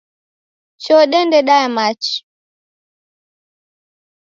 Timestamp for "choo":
0.83-1.03